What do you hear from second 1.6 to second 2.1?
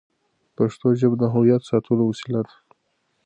ساتلو